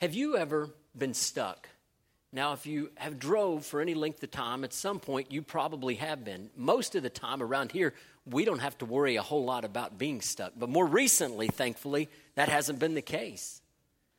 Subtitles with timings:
[0.00, 1.68] Have you ever been stuck?
[2.30, 5.94] Now, if you have drove for any length of time, at some point you probably
[5.94, 6.50] have been.
[6.54, 7.94] Most of the time around here,
[8.26, 10.52] we don't have to worry a whole lot about being stuck.
[10.54, 13.62] But more recently, thankfully, that hasn't been the case.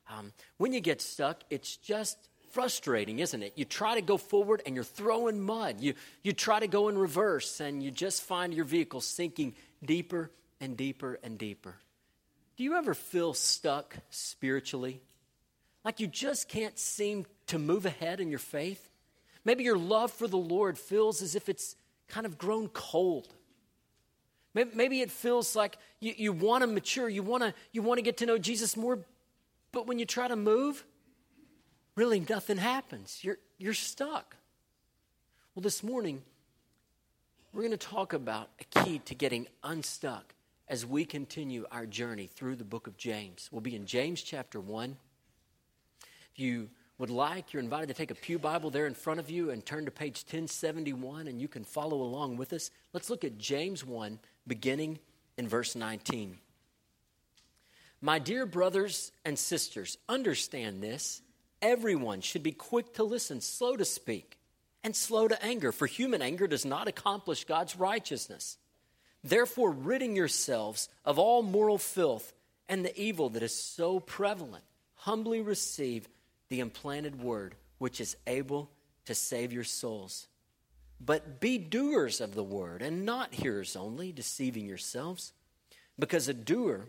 [0.10, 2.18] Um, when you get stuck, it's just
[2.54, 3.54] frustrating, isn't it?
[3.56, 5.80] You try to go forward and you're throwing mud.
[5.80, 9.54] You, you try to go in reverse and you just find your vehicle sinking
[9.86, 11.76] deeper and deeper and deeper.
[12.56, 15.02] Do you ever feel stuck spiritually?
[15.88, 18.90] Like you just can't seem to move ahead in your faith?
[19.46, 21.78] Maybe your love for the Lord feels as if it's
[22.10, 23.34] kind of grown cold.
[24.54, 28.02] Maybe it feels like you, you want to mature, you want to you want to
[28.02, 29.00] get to know Jesus more,
[29.72, 30.84] but when you try to move,
[31.96, 33.20] really nothing happens.
[33.22, 34.36] You're, you're stuck.
[35.56, 36.22] Well, this morning,
[37.54, 40.34] we're going to talk about a key to getting unstuck
[40.68, 43.48] as we continue our journey through the book of James.
[43.54, 44.98] We'll be in James chapter 1.
[46.38, 46.70] You
[47.00, 49.66] would like, you're invited to take a Pew Bible there in front of you and
[49.66, 52.70] turn to page 1071, and you can follow along with us.
[52.94, 55.00] Let's look at James 1, beginning
[55.38, 56.38] in verse 19.
[58.02, 61.24] My dear brothers and sisters, understand this.
[61.62, 64.38] Everyone should be quick to listen, slow to speak,
[64.84, 68.58] and slow to anger, for human anger does not accomplish God's righteousness.
[69.24, 72.32] Therefore, ridding yourselves of all moral filth
[72.70, 74.64] and the evil that is so prevalent,
[74.94, 76.08] humbly receive
[76.50, 78.72] the implanted word, which is able
[79.06, 80.28] to save your souls.
[81.00, 85.34] But be doers of the word, and not hearers only, deceiving yourselves.
[86.00, 86.88] Because a doer,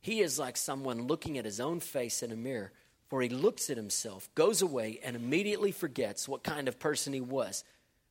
[0.00, 2.72] he is like someone looking at his own face in a mirror,
[3.08, 7.20] for he looks at himself, goes away, and immediately forgets what kind of person he
[7.20, 7.64] was.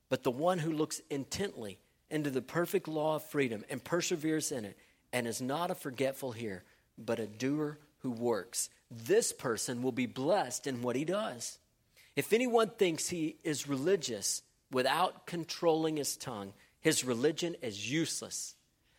[0.10, 4.66] But the one who looks intently into the perfect law of freedom and perseveres in
[4.66, 4.78] it,
[5.14, 6.64] and is not a forgetful hearer,
[6.98, 11.58] but a doer who works, this person will be blessed in what he does.
[12.16, 18.56] If anyone thinks he is religious without controlling his tongue, his religion is useless,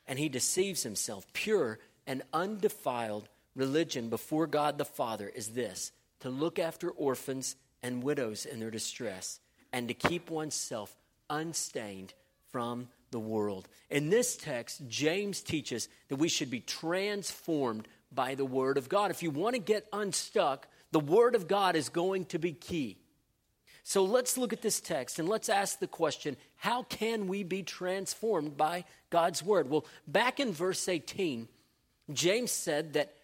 [0.07, 1.27] and he deceives himself.
[1.33, 8.03] Pure and undefiled religion before God the Father is this to look after orphans and
[8.03, 9.41] widows in their distress,
[9.73, 10.97] and to keep oneself
[11.31, 12.13] unstained
[12.51, 13.69] from the world.
[13.91, 19.11] In this text, James teaches that we should be transformed by the Word of God.
[19.11, 22.99] If you want to get unstuck, the Word of God is going to be key.
[23.83, 27.63] So let's look at this text and let's ask the question how can we be
[27.63, 29.71] transformed by God's Word?
[29.71, 31.49] Well, back in verse 18,
[32.13, 33.15] James said that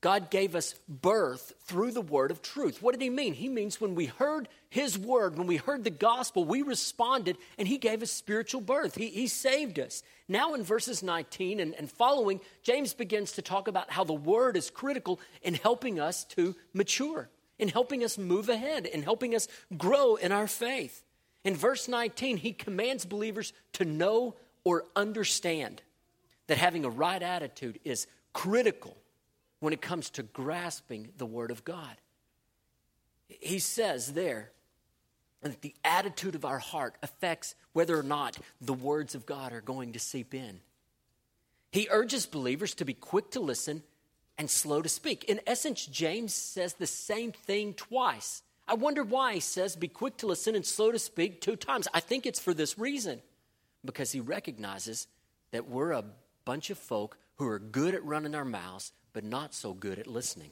[0.00, 2.82] God gave us birth through the word of truth.
[2.82, 3.34] What did he mean?
[3.34, 7.68] He means when we heard his word, when we heard the gospel, we responded and
[7.68, 8.94] he gave us spiritual birth.
[8.94, 10.02] He, he saved us.
[10.26, 14.56] Now, in verses 19 and, and following, James begins to talk about how the word
[14.56, 17.28] is critical in helping us to mature,
[17.58, 21.04] in helping us move ahead, in helping us grow in our faith.
[21.44, 25.82] In verse 19, he commands believers to know or understand
[26.46, 28.96] that having a right attitude is critical
[29.60, 31.96] when it comes to grasping the Word of God.
[33.28, 34.50] He says there
[35.42, 39.60] that the attitude of our heart affects whether or not the words of God are
[39.60, 40.60] going to seep in.
[41.72, 43.82] He urges believers to be quick to listen
[44.36, 45.24] and slow to speak.
[45.24, 48.42] In essence, James says the same thing twice.
[48.66, 51.88] I wonder why he says be quick to listen and slow to speak two times.
[51.94, 53.20] I think it's for this reason
[53.84, 55.06] because he recognizes
[55.52, 56.04] that we're a
[56.44, 60.06] bunch of folk who are good at running our mouths, but not so good at
[60.06, 60.50] listening.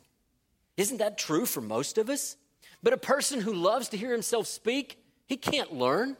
[0.76, 2.36] Isn't that true for most of us?
[2.82, 6.16] But a person who loves to hear himself speak, he can't learn.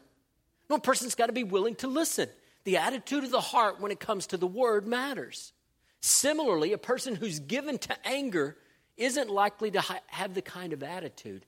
[0.69, 2.29] No, person's got to be willing to listen.
[2.65, 5.53] The attitude of the heart when it comes to the word matters.
[6.01, 8.57] Similarly, a person who's given to anger
[8.97, 11.47] isn't likely to ha- have the kind of attitude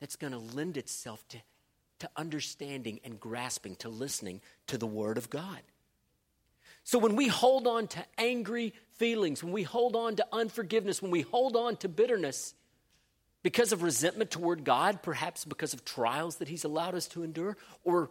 [0.00, 1.38] that's going to lend itself to,
[2.00, 5.60] to understanding and grasping, to listening to the word of God.
[6.84, 11.10] So when we hold on to angry feelings, when we hold on to unforgiveness, when
[11.10, 12.54] we hold on to bitterness
[13.42, 17.56] because of resentment toward God, perhaps because of trials that He's allowed us to endure,
[17.84, 18.10] or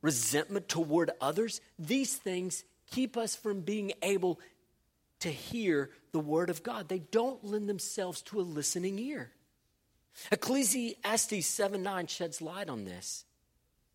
[0.00, 4.40] resentment toward others, these things keep us from being able
[5.20, 6.88] to hear the Word of God.
[6.88, 9.32] They don't lend themselves to a listening ear.
[10.30, 13.24] Ecclesiastes 7 9 sheds light on this.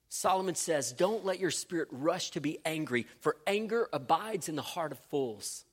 [0.09, 4.61] Solomon says, Don't let your spirit rush to be angry, for anger abides in the
[4.61, 5.65] heart of fools.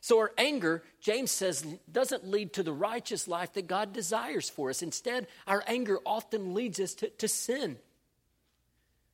[0.00, 4.70] So, our anger, James says, doesn't lead to the righteous life that God desires for
[4.70, 4.80] us.
[4.82, 7.78] Instead, our anger often leads us to, to sin.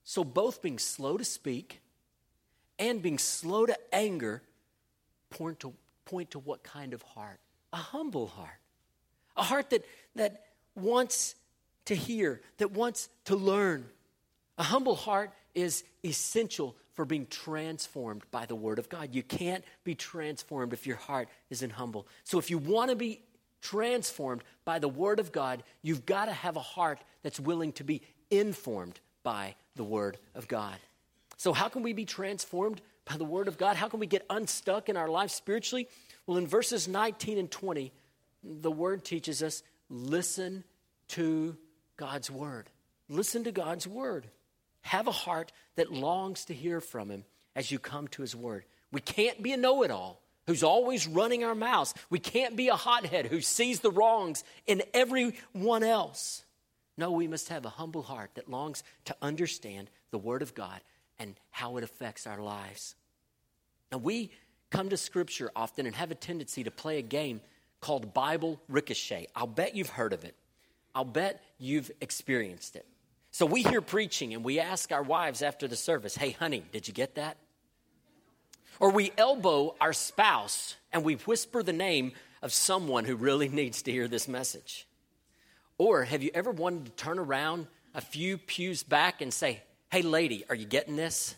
[0.04, 1.80] So, both being slow to speak
[2.78, 4.42] and being slow to anger
[5.30, 5.72] point to,
[6.04, 7.40] point to what kind of heart?
[7.72, 8.60] A humble heart.
[9.36, 9.84] a heart that,
[10.16, 11.34] that wants
[11.88, 13.86] to hear, that wants to learn.
[14.56, 19.14] A humble heart is essential for being transformed by the Word of God.
[19.14, 22.06] You can't be transformed if your heart isn't humble.
[22.24, 23.22] So, if you want to be
[23.60, 27.84] transformed by the Word of God, you've got to have a heart that's willing to
[27.84, 30.76] be informed by the Word of God.
[31.36, 33.76] So, how can we be transformed by the Word of God?
[33.76, 35.88] How can we get unstuck in our life spiritually?
[36.26, 37.92] Well, in verses 19 and 20,
[38.42, 40.64] the Word teaches us listen
[41.08, 41.56] to
[41.98, 42.70] God's Word.
[43.10, 44.26] Listen to God's Word.
[44.80, 47.24] Have a heart that longs to hear from Him
[47.54, 48.64] as you come to His Word.
[48.90, 51.92] We can't be a know it all who's always running our mouths.
[52.08, 56.42] We can't be a hothead who sees the wrongs in everyone else.
[56.96, 60.80] No, we must have a humble heart that longs to understand the Word of God
[61.18, 62.94] and how it affects our lives.
[63.92, 64.30] Now, we
[64.70, 67.40] come to Scripture often and have a tendency to play a game
[67.80, 69.26] called Bible Ricochet.
[69.36, 70.34] I'll bet you've heard of it,
[70.98, 72.84] I'll bet you've experienced it.
[73.30, 76.88] So we hear preaching and we ask our wives after the service, hey, honey, did
[76.88, 77.36] you get that?
[78.80, 83.82] Or we elbow our spouse and we whisper the name of someone who really needs
[83.82, 84.88] to hear this message.
[85.78, 89.62] Or have you ever wanted to turn around a few pews back and say,
[89.92, 91.36] Hey, lady, are you getting this?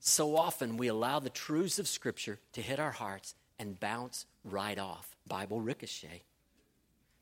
[0.00, 4.78] So often we allow the truths of Scripture to hit our hearts and bounce right
[4.78, 5.14] off.
[5.26, 6.22] Bible ricochet.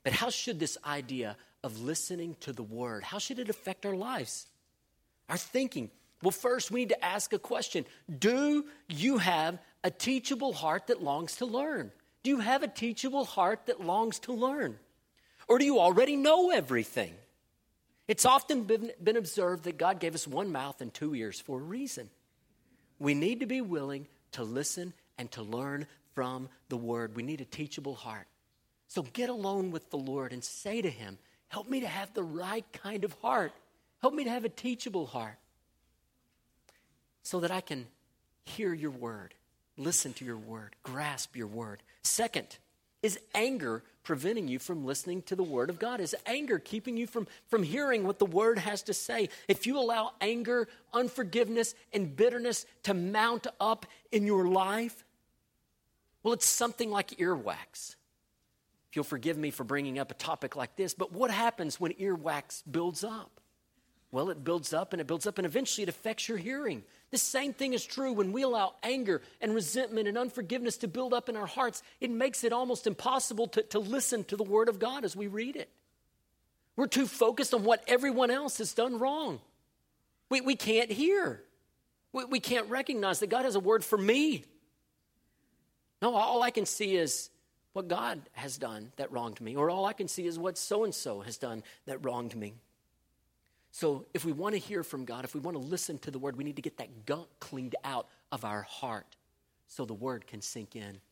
[0.06, 3.96] But how should this idea of listening to the Word, how should it affect our
[3.96, 4.46] lives?
[5.28, 5.90] Our thinking.
[6.22, 7.86] Well, first we need to ask a question
[8.20, 11.90] Do you have a teachable heart that longs to learn?
[12.22, 14.78] Do you have a teachable heart that longs to learn?
[15.48, 17.12] Or do you already know everything?
[18.06, 21.58] It's often been, been, observed that God gave us one mouth and two ears for
[21.58, 22.10] a reason.
[23.00, 27.16] We need to be willing to listen and to learn from the Word.
[27.16, 28.28] We need a teachable heart.
[28.88, 31.18] So get alone with the Lord and say to Him,
[31.48, 33.52] Help me to have the right kind of heart.
[34.00, 35.38] Help me to have a teachable heart
[37.22, 37.86] so that I can
[38.44, 39.34] hear your word
[39.78, 41.82] listen to your word, grasp your word.
[42.02, 42.58] Second,
[43.02, 46.00] is anger preventing you from listening to the word of God?
[46.00, 49.28] Is anger keeping you from, from hearing what the word has to say?
[49.48, 55.04] If you allow anger, unforgiveness, and bitterness to mount up in your life,
[56.22, 57.96] well, it's something like earwax.
[58.96, 62.62] You'll forgive me for bringing up a topic like this, but what happens when earwax
[62.68, 63.40] builds up?
[64.10, 66.82] Well, it builds up and it builds up, and eventually it affects your hearing.
[67.10, 71.12] The same thing is true when we allow anger and resentment and unforgiveness to build
[71.12, 71.82] up in our hearts.
[72.00, 75.26] It makes it almost impossible to, to listen to the Word of God as we
[75.26, 75.68] read it.
[76.76, 79.40] We're too focused on what everyone else has done wrong.
[80.30, 81.42] We, we can't hear.
[82.12, 84.44] We, we can't recognize that God has a word for me.
[86.00, 87.30] No, all I can see is
[87.76, 90.84] what God has done that wronged me, or all I can see is what so
[90.84, 92.54] and so has done that wronged me.
[93.70, 96.18] So, if we want to hear from God, if we want to listen to the
[96.18, 99.16] word, we need to get that gunk cleaned out of our heart
[99.68, 101.02] so the word can sink in.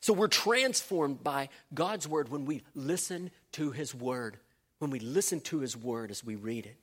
[0.00, 4.36] So, we're transformed by God's word when we listen to his word,
[4.78, 6.76] when we listen to his word as we read it.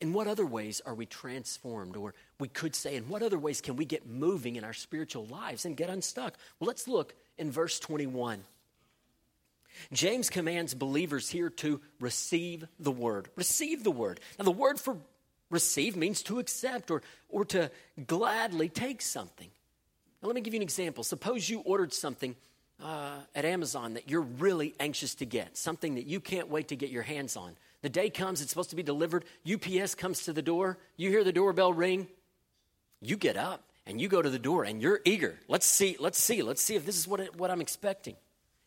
[0.00, 1.96] In what other ways are we transformed?
[1.96, 5.26] Or we could say, in what other ways can we get moving in our spiritual
[5.26, 6.36] lives and get unstuck?
[6.60, 8.44] Well, let's look in verse 21.
[9.92, 13.28] James commands believers here to receive the word.
[13.36, 14.20] Receive the word.
[14.38, 14.98] Now, the word for
[15.50, 17.70] receive means to accept or, or to
[18.06, 19.48] gladly take something.
[20.22, 21.04] Now, let me give you an example.
[21.04, 22.36] Suppose you ordered something
[22.82, 26.76] uh, at Amazon that you're really anxious to get, something that you can't wait to
[26.76, 27.54] get your hands on.
[27.82, 29.24] The day comes, it's supposed to be delivered.
[29.50, 30.78] UPS comes to the door.
[30.96, 32.06] You hear the doorbell ring.
[33.00, 35.38] You get up and you go to the door and you're eager.
[35.48, 38.16] Let's see, let's see, let's see if this is what, it, what I'm expecting.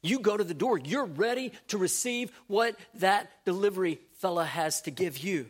[0.02, 4.92] You go to the door, you're ready to receive what that delivery fella has to
[4.92, 5.50] give you.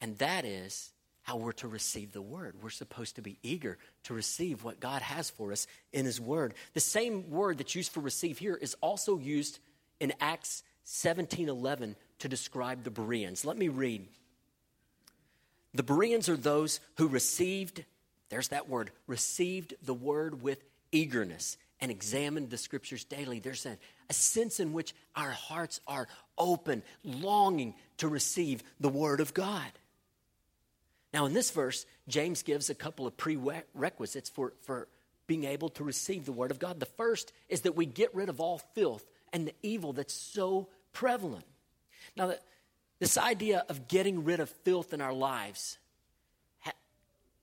[0.00, 0.90] And that is
[1.22, 2.56] how we're to receive the word.
[2.62, 6.54] We're supposed to be eager to receive what God has for us in his word.
[6.72, 9.58] The same word that's used for receive here is also used
[10.00, 13.44] in Acts 17:11 to describe the Bereans.
[13.44, 14.08] Let me read.
[15.74, 17.84] The Bereans are those who received,
[18.28, 23.76] there's that word, received the word with eagerness and examined the scriptures daily, there's a,
[24.10, 29.70] a sense in which our hearts are open, longing to receive the Word of God.
[31.12, 34.88] Now, in this verse, James gives a couple of prerequisites for, for
[35.26, 36.80] being able to receive the Word of God.
[36.80, 40.68] The first is that we get rid of all filth and the evil that's so
[40.92, 41.44] prevalent.
[42.16, 42.34] Now,
[42.98, 45.78] this idea of getting rid of filth in our lives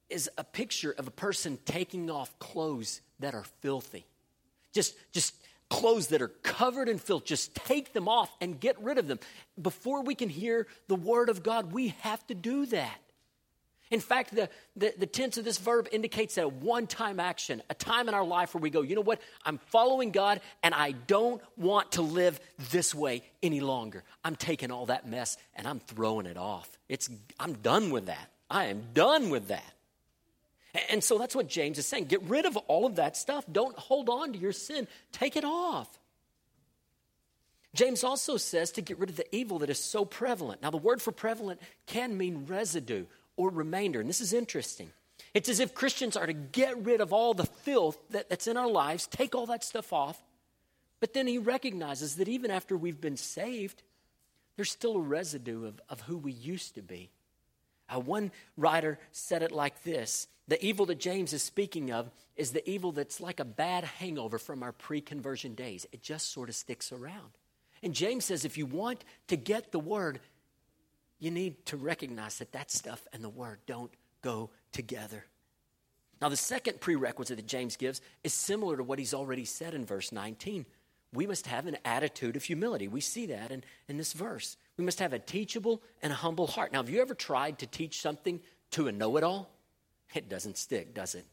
[0.09, 4.05] is a picture of a person taking off clothes that are filthy
[4.75, 5.33] just, just
[5.69, 9.19] clothes that are covered in filth, just take them off and get rid of them.
[9.59, 12.99] Before we can hear the word of God, we have to do that.
[13.91, 17.61] In fact, the, the, the, tense of this verb indicates that a one time action,
[17.69, 19.21] a time in our life where we go, you know what?
[19.45, 22.39] I'm following God and I don't want to live
[22.71, 24.03] this way any longer.
[24.23, 26.67] I'm taking all that mess and I'm throwing it off.
[26.89, 27.09] It's,
[27.39, 28.31] I'm done with that.
[28.49, 29.74] I am done with that.
[30.89, 32.05] And so that's what James is saying.
[32.05, 33.45] Get rid of all of that stuff.
[33.51, 35.87] Don't hold on to your sin, take it off.
[37.73, 40.61] James also says to get rid of the evil that is so prevalent.
[40.61, 43.05] Now, the word for prevalent can mean residue
[43.35, 43.99] or remainder.
[43.99, 44.91] And this is interesting.
[45.33, 48.55] It's as if Christians are to get rid of all the filth that, that's in
[48.55, 50.21] our lives, take all that stuff off.
[51.01, 53.83] But then he recognizes that even after we've been saved,
[54.55, 57.09] there's still a residue of, of who we used to be.
[57.87, 62.51] Uh, one writer said it like this The evil that James is speaking of is
[62.51, 65.85] the evil that's like a bad hangover from our pre conversion days.
[65.91, 67.31] It just sort of sticks around.
[67.83, 70.19] And James says if you want to get the word,
[71.19, 75.25] you need to recognize that that stuff and the word don't go together.
[76.21, 79.85] Now, the second prerequisite that James gives is similar to what he's already said in
[79.85, 80.65] verse 19.
[81.13, 82.87] We must have an attitude of humility.
[82.87, 84.57] We see that in, in this verse.
[84.77, 86.71] We must have a teachable and a humble heart.
[86.71, 88.41] Now, have you ever tried to teach something
[88.71, 89.49] to a know it all?
[90.13, 91.25] It doesn't stick, does it?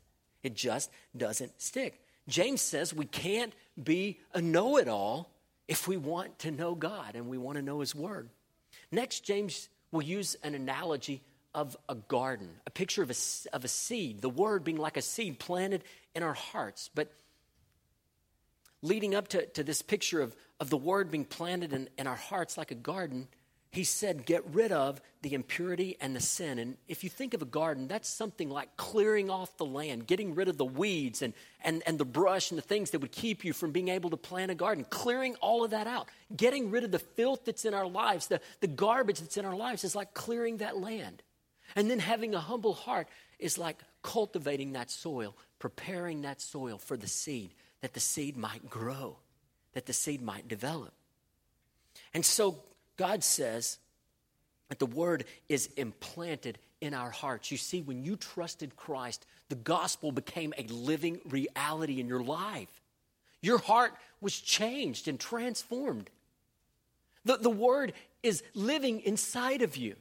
[0.42, 2.00] It just doesn't stick.
[2.28, 5.30] James says we can't be a know it all
[5.68, 8.28] if we want to know God and we want to know His Word.
[8.90, 11.22] Next, James will use an analogy
[11.54, 13.14] of a garden, a picture of a,
[13.54, 15.84] of a seed, the word being like a seed planted
[16.14, 16.90] in our hearts.
[16.94, 17.12] But
[18.82, 22.16] leading up to, to this picture of, of the word being planted in, in our
[22.16, 23.28] hearts like a garden,
[23.72, 26.58] he said, Get rid of the impurity and the sin.
[26.58, 30.34] And if you think of a garden, that's something like clearing off the land, getting
[30.34, 31.32] rid of the weeds and,
[31.64, 34.16] and, and the brush and the things that would keep you from being able to
[34.16, 37.72] plant a garden, clearing all of that out, getting rid of the filth that's in
[37.72, 41.22] our lives, the, the garbage that's in our lives is like clearing that land.
[41.74, 43.08] And then having a humble heart
[43.38, 48.70] is like cultivating that soil, preparing that soil for the seed, that the seed might
[48.70, 49.16] grow,
[49.74, 50.92] that the seed might develop.
[52.14, 52.62] And so
[52.96, 53.78] God says
[54.68, 57.50] that the word is implanted in our hearts.
[57.50, 62.80] You see, when you trusted Christ, the gospel became a living reality in your life.
[63.42, 66.08] Your heart was changed and transformed.
[67.24, 69.96] The, the word is living inside of you.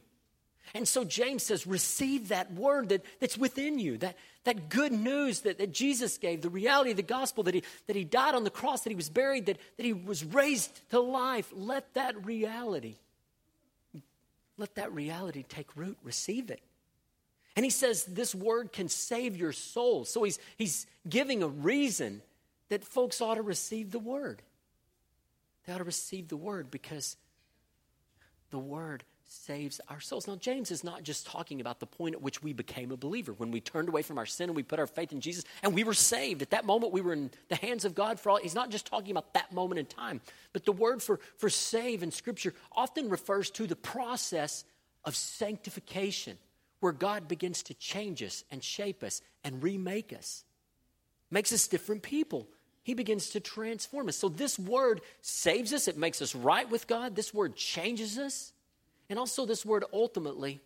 [0.74, 5.40] And so James says, receive that word that, that's within you, that, that good news
[5.40, 8.44] that, that Jesus gave, the reality of the gospel, that he, that he died on
[8.44, 11.52] the cross, that he was buried, that, that he was raised to life.
[11.54, 12.96] Let that reality,
[14.56, 15.98] let that reality take root.
[16.02, 16.62] Receive it.
[17.54, 20.04] And he says this word can save your soul.
[20.04, 22.22] So he's, he's giving a reason
[22.70, 24.40] that folks ought to receive the word.
[25.66, 27.16] They ought to receive the word because
[28.50, 30.28] the word saves our souls.
[30.28, 33.32] Now, James is not just talking about the point at which we became a believer,
[33.32, 35.74] when we turned away from our sin and we put our faith in Jesus and
[35.74, 36.42] we were saved.
[36.42, 38.36] At that moment, we were in the hands of God for all.
[38.36, 40.20] He's not just talking about that moment in time,
[40.52, 44.64] but the word for, for save in Scripture often refers to the process
[45.04, 46.38] of sanctification,
[46.80, 50.44] where God begins to change us and shape us and remake us,
[51.30, 52.46] makes us different people.
[52.82, 54.16] He begins to transform us.
[54.16, 57.16] So, this word saves us, it makes us right with God.
[57.16, 58.51] This word changes us.
[59.12, 60.62] And also, this word ultimately,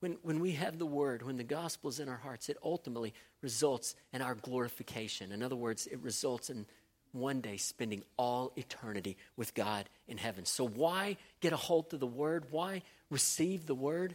[0.00, 3.14] when, when we have the word, when the gospel is in our hearts, it ultimately
[3.40, 5.32] results in our glorification.
[5.32, 6.66] In other words, it results in
[7.12, 10.44] one day spending all eternity with God in heaven.
[10.44, 12.44] So, why get a hold of the word?
[12.50, 14.14] Why receive the word?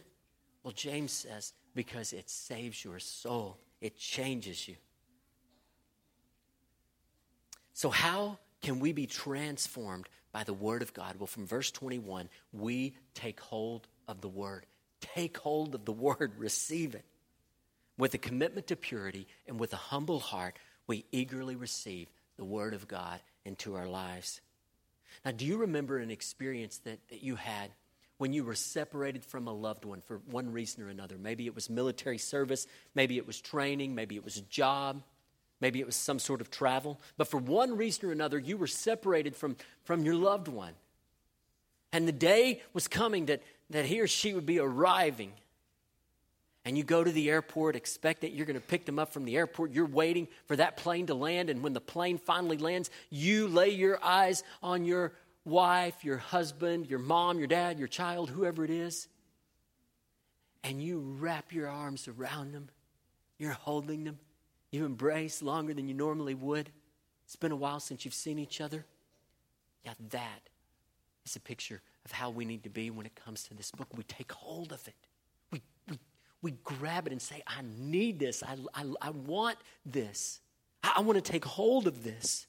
[0.62, 4.76] Well, James says, because it saves your soul, it changes you.
[7.72, 11.16] So, how can we be transformed by the word of God?
[11.18, 14.64] Well, from verse 21, we take hold of the word.
[15.02, 17.04] Take hold of the word, receive it.
[17.98, 22.72] With a commitment to purity and with a humble heart, we eagerly receive the word
[22.72, 24.40] of God into our lives.
[25.26, 27.70] Now, do you remember an experience that, that you had
[28.16, 31.18] when you were separated from a loved one for one reason or another?
[31.18, 35.02] Maybe it was military service, maybe it was training, maybe it was a job,
[35.60, 37.00] Maybe it was some sort of travel.
[37.16, 40.74] But for one reason or another, you were separated from, from your loved one.
[41.92, 45.32] And the day was coming that, that he or she would be arriving.
[46.64, 49.24] And you go to the airport, expect that you're going to pick them up from
[49.24, 49.72] the airport.
[49.72, 51.50] You're waiting for that plane to land.
[51.50, 55.12] And when the plane finally lands, you lay your eyes on your
[55.44, 59.08] wife, your husband, your mom, your dad, your child, whoever it is.
[60.64, 62.70] And you wrap your arms around them.
[63.38, 64.18] You're holding them
[64.74, 66.70] you embrace longer than you normally would.
[67.24, 68.84] It's been a while since you've seen each other.
[69.84, 70.48] Yeah, that
[71.24, 73.88] is a picture of how we need to be when it comes to this book.
[73.96, 74.94] We take hold of it.
[75.50, 75.98] We, we,
[76.42, 78.42] we grab it and say, I need this.
[78.42, 80.40] I, I, I want this.
[80.82, 82.46] I, I want to take hold of this.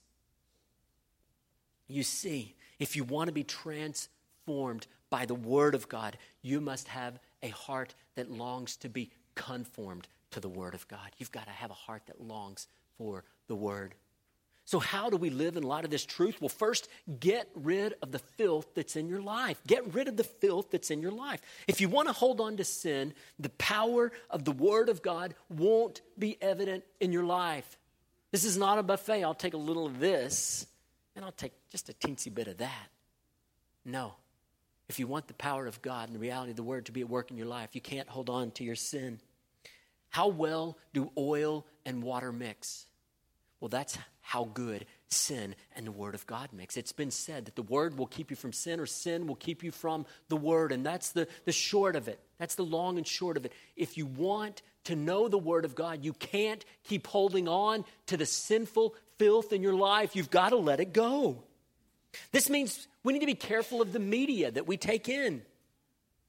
[1.87, 6.87] You see, if you want to be transformed by the Word of God, you must
[6.87, 11.09] have a heart that longs to be conformed to the Word of God.
[11.17, 13.95] You've got to have a heart that longs for the Word.
[14.65, 16.41] So, how do we live in light of this truth?
[16.41, 16.89] Well, first,
[17.19, 19.61] get rid of the filth that's in your life.
[19.65, 21.39] Get rid of the filth that's in your life.
[21.67, 25.35] If you want to hold on to sin, the power of the Word of God
[25.49, 27.77] won't be evident in your life.
[28.31, 29.23] This is not a buffet.
[29.23, 30.67] I'll take a little of this
[31.15, 32.87] and I'll take just a teensy bit of that.
[33.85, 34.15] No.
[34.89, 37.01] If you want the power of God and the reality of the Word to be
[37.01, 39.19] at work in your life, you can't hold on to your sin.
[40.15, 42.85] How well do oil and water mix?
[43.59, 46.77] Well, that's how good sin and the Word of God mix.
[46.77, 49.61] It's been said that the Word will keep you from sin, or sin will keep
[49.61, 50.71] you from the Word.
[50.71, 52.17] And that's the, the short of it.
[52.37, 53.51] That's the long and short of it.
[53.75, 58.15] If you want to know the Word of God, you can't keep holding on to
[58.15, 60.15] the sinful filth in your life.
[60.15, 61.43] You've got to let it go.
[62.31, 65.41] This means we need to be careful of the media that we take in.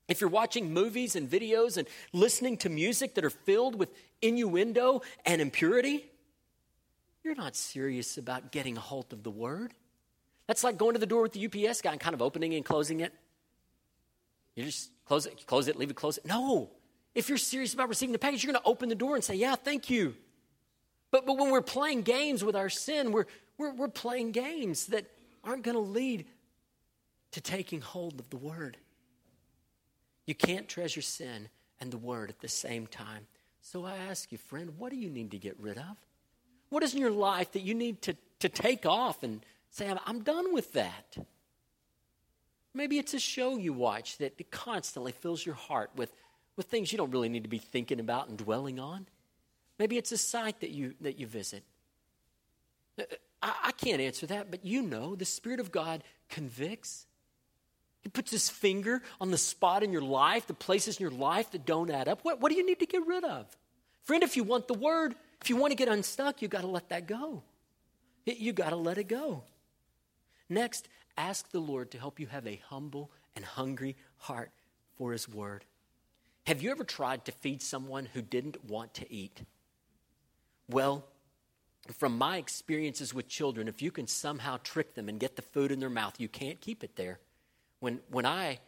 [0.08, 3.90] If you're watching movies and videos and listening to music that are filled with
[4.22, 6.06] innuendo and impurity,
[7.24, 9.74] you're not serious about getting a hold of the word.
[10.46, 12.64] That's like going to the door with the UPS guy and kind of opening and
[12.64, 13.12] closing it.
[14.54, 16.26] You just close it, close it, leave it, close it.
[16.26, 16.70] No.
[17.14, 19.34] If you're serious about receiving the package, you're going to open the door and say,
[19.34, 20.14] Yeah, thank you.
[21.10, 23.26] But, but when we're playing games with our sin, we're,
[23.58, 25.06] we're, we're playing games that
[25.42, 26.26] aren't going to lead
[27.32, 28.76] to taking hold of the word.
[30.26, 31.48] You can't treasure sin
[31.80, 33.26] and the word at the same time.
[33.60, 35.96] So I ask you, friend, what do you need to get rid of?
[36.68, 39.98] What is in your life that you need to, to take off and say, I'm,
[40.06, 41.16] I'm done with that?
[42.74, 46.12] Maybe it's a show you watch that constantly fills your heart with,
[46.56, 49.06] with things you don't really need to be thinking about and dwelling on.
[49.78, 51.62] Maybe it's a site that you, that you visit.
[52.98, 53.04] Uh,
[53.42, 57.05] I, I can't answer that, but you know the Spirit of God convicts.
[58.06, 61.50] He puts his finger on the spot in your life, the places in your life
[61.50, 62.20] that don't add up.
[62.22, 63.48] What, what do you need to get rid of?
[64.04, 66.68] Friend, if you want the word, if you want to get unstuck, you got to
[66.68, 67.42] let that go.
[68.24, 69.42] You got to let it go.
[70.48, 70.86] Next,
[71.18, 74.52] ask the Lord to help you have a humble and hungry heart
[74.96, 75.64] for his word.
[76.46, 79.42] Have you ever tried to feed someone who didn't want to eat?
[80.70, 81.04] Well,
[81.98, 85.72] from my experiences with children, if you can somehow trick them and get the food
[85.72, 87.18] in their mouth, you can't keep it there.
[87.80, 88.58] When, when I,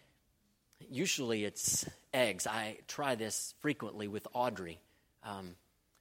[0.91, 4.81] usually it's eggs, I try this frequently with Audrey.
[5.25, 5.55] Um,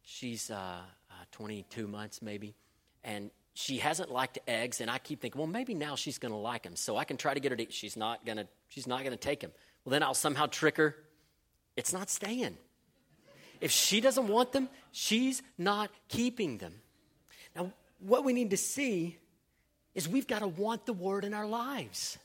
[0.03, 2.55] she's uh, uh, 22 months maybe,
[3.03, 6.37] and she hasn't liked eggs, and I keep thinking, well, maybe now she's going to
[6.37, 7.73] like them, so I can try to get her to eat.
[7.73, 8.47] She's not going to.
[8.67, 9.51] She's not going to take them.
[9.83, 10.95] Well, then I'll somehow trick her.
[11.75, 12.57] It's not staying.
[13.59, 16.73] If she doesn't want them, she's not keeping them.
[17.55, 19.17] Now, what we need to see
[19.95, 22.19] is we've got to want the word in our lives.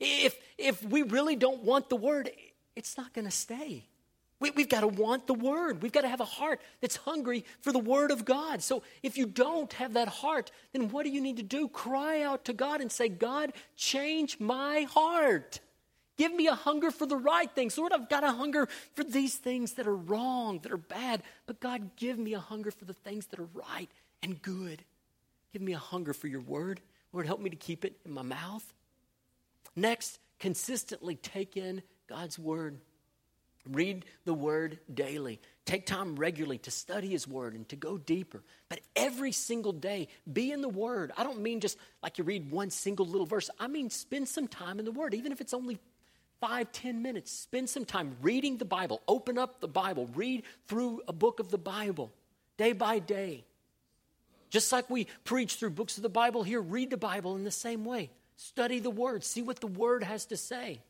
[0.00, 2.30] If, if we really don't want the word,
[2.74, 3.86] it's not going to stay.
[4.38, 5.82] We, have got to want the word.
[5.82, 8.62] We've got to have a heart that's hungry for the word of God.
[8.62, 11.68] So if you don't have that heart, then what do you need to do?
[11.68, 15.60] Cry out to God and say, God, change my heart.
[16.18, 17.78] Give me a hunger for the right things.
[17.78, 21.22] Lord, I've got a hunger for these things that are wrong, that are bad.
[21.46, 23.88] But God, give me a hunger for the things that are right
[24.22, 24.82] and good.
[25.52, 26.80] Give me a hunger for your word.
[27.12, 28.64] Lord, help me to keep it in my mouth.
[29.76, 32.80] Next, consistently take in God's word.
[33.68, 35.40] Read the word daily.
[35.64, 38.42] Take time regularly to study his word and to go deeper.
[38.68, 41.12] But every single day, be in the word.
[41.16, 43.50] I don't mean just like you read one single little verse.
[43.58, 45.78] I mean spend some time in the word, even if it's only
[46.40, 47.32] five, ten minutes.
[47.32, 49.02] Spend some time reading the Bible.
[49.08, 50.08] Open up the Bible.
[50.14, 52.12] Read through a book of the Bible
[52.56, 53.44] day by day.
[54.48, 57.50] Just like we preach through books of the Bible here, read the Bible in the
[57.50, 58.10] same way.
[58.36, 59.24] Study the Word.
[59.24, 60.80] See what the Word has to say.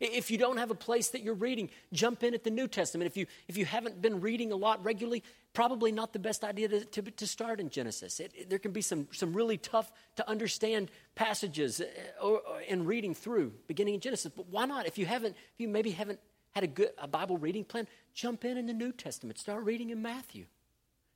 [0.00, 3.06] If you don't have a place that you're reading, jump in at the New Testament.
[3.06, 6.68] If you, if you haven't been reading a lot regularly, probably not the best idea
[6.68, 8.18] to, to, to start in Genesis.
[8.18, 12.86] It, it, there can be some, some really tough to understand passages uh, or, in
[12.86, 14.32] reading through, beginning in Genesis.
[14.34, 14.86] But why not?
[14.86, 16.20] If you haven't, if you maybe haven't
[16.52, 19.38] had a good a Bible reading plan, jump in in the New Testament.
[19.38, 20.46] Start reading in Matthew.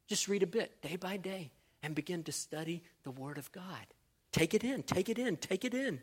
[0.09, 3.87] Just read a bit, day by day, and begin to study the Word of God.
[4.35, 6.01] Take it in, take it in, take it in.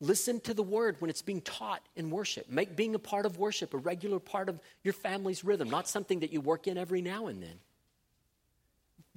[0.00, 2.48] Listen to the word when it's being taught in worship.
[2.48, 6.20] Make being a part of worship a regular part of your family's rhythm, not something
[6.20, 7.58] that you work in every now and then.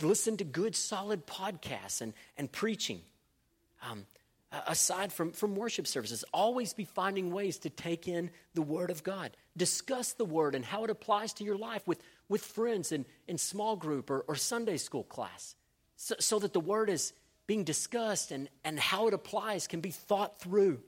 [0.02, 3.00] listen to good, solid podcasts and, and preaching.
[3.90, 4.06] Um,
[4.68, 9.02] aside from, from worship services, always be finding ways to take in the Word of
[9.02, 9.32] God.
[9.56, 13.38] Discuss the Word and how it applies to your life with, with friends in, in
[13.38, 15.56] small group or, or Sunday school class
[16.02, 17.14] so, so that the Word is
[17.46, 20.80] being discussed and, and how it applies can be thought through.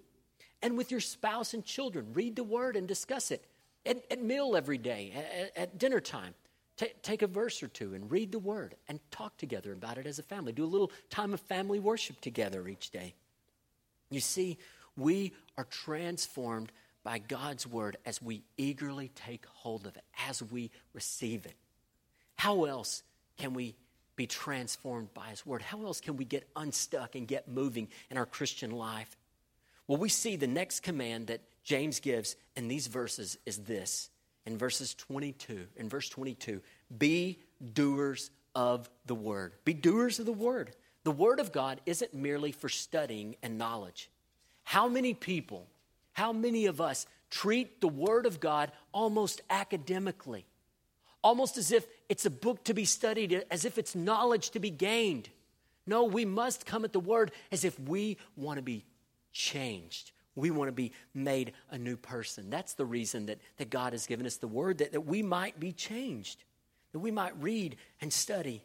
[0.63, 3.45] And with your spouse and children, read the Word and discuss it.
[3.85, 5.13] At, at meal every day,
[5.55, 6.33] at, at dinner time,
[6.75, 10.07] T- take a verse or two and read the Word and talk together about it
[10.07, 10.51] as a family.
[10.53, 13.13] Do a little time of family worship together each day.
[14.09, 14.57] You see,
[14.97, 16.71] we are transformed
[17.03, 21.53] by God's word as we eagerly take hold of it, as we receive it.
[22.37, 23.03] How else
[23.37, 23.75] can we
[24.15, 25.61] be transformed by His word?
[25.61, 29.17] How else can we get unstuck and get moving in our Christian life?
[29.87, 34.09] Well, we see the next command that James gives in these verses is this
[34.45, 36.61] in verses 22, in verse 22,
[36.97, 37.39] be
[37.73, 39.53] doers of the word.
[39.65, 40.75] Be doers of the word.
[41.03, 44.09] The Word of God isn't merely for studying and knowledge.
[44.63, 45.67] How many people,
[46.13, 50.45] how many of us treat the Word of God almost academically?
[51.21, 54.69] Almost as if it's a book to be studied, as if it's knowledge to be
[54.69, 55.29] gained.
[55.87, 58.85] No, we must come at the Word as if we want to be
[59.31, 60.11] changed.
[60.35, 62.51] We want to be made a new person.
[62.51, 65.59] That's the reason that, that God has given us the Word, that, that we might
[65.59, 66.43] be changed,
[66.91, 68.61] that we might read and study,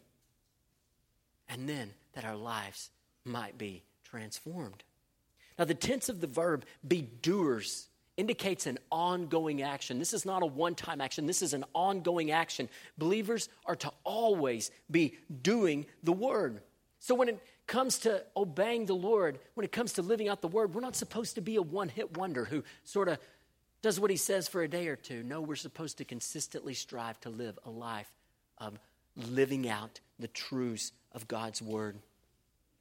[1.48, 2.90] and then that our lives
[3.24, 4.84] might be transformed.
[5.58, 9.98] Now, the tense of the verb be doers indicates an ongoing action.
[9.98, 12.68] This is not a one time action, this is an ongoing action.
[12.98, 16.61] Believers are to always be doing the word.
[16.98, 20.48] So, when it comes to obeying the Lord, when it comes to living out the
[20.48, 23.18] word, we're not supposed to be a one hit wonder who sort of
[23.83, 25.22] does what he says for a day or two.
[25.22, 28.11] No, we're supposed to consistently strive to live a life
[28.59, 28.78] of
[29.16, 31.96] living out the truths of God's word.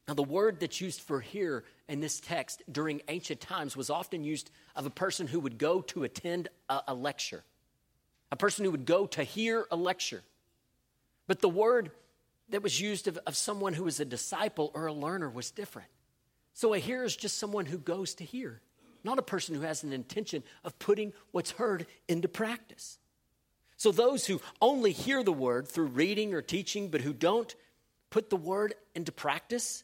[0.08, 4.24] Now, the word that's used for here in this text during ancient times was often
[4.24, 7.44] used of a person who would go to attend a, a, lecture,
[8.32, 10.24] a person who would go to hear a lecture.
[11.28, 11.92] But the word
[12.50, 15.90] that was used of, of someone who was a disciple or a learner was different.
[16.54, 18.62] So a hearer is just someone who goes to hear,
[19.04, 22.98] not a person who has an intention of putting what's heard into practice.
[23.76, 27.54] So those who only hear the word through reading or teaching, but who don't
[28.10, 29.84] put the word into practice,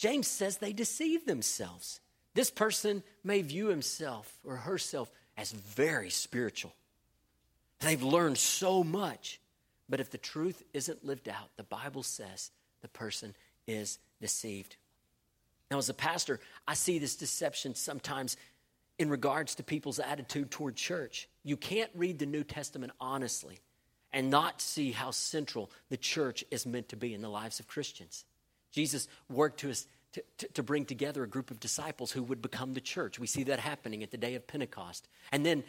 [0.00, 2.00] James says they deceive themselves.
[2.32, 6.72] This person may view himself or herself as very spiritual.
[7.80, 9.42] They've learned so much.
[9.90, 13.36] But if the truth isn't lived out, the Bible says the person
[13.66, 14.76] is deceived.
[15.70, 18.38] Now, as a pastor, I see this deception sometimes
[18.98, 21.28] in regards to people's attitude toward church.
[21.44, 23.58] You can't read the New Testament honestly
[24.14, 27.68] and not see how central the church is meant to be in the lives of
[27.68, 28.24] Christians.
[28.72, 29.74] Jesus worked to,
[30.12, 33.18] to, to, to, bring together a group of disciples who would become the church.
[33.18, 35.08] We see that happening at the day of Pentecost.
[35.32, 35.64] And then,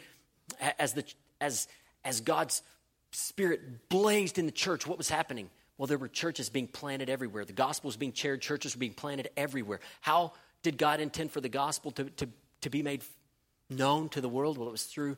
[0.78, 1.04] as, the,
[1.40, 1.68] as,
[2.04, 2.62] as God's
[3.10, 5.50] Spirit blazed in the church, what was happening?
[5.76, 7.44] Well, there were churches being planted everywhere.
[7.44, 9.80] The gospel was being shared, churches were being planted everywhere.
[10.00, 12.28] How did God intend for the gospel to, to,
[12.62, 13.02] to be made
[13.68, 14.58] known to the world?
[14.58, 15.16] Well, it was through